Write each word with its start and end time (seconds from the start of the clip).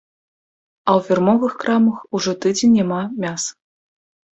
А 0.89 0.93
ў 0.97 0.99
фірмовых 1.11 1.53
крамах 1.65 2.03
ужо 2.21 2.31
тыдзень 2.41 2.77
няма 2.83 3.01
мяса. 3.25 3.51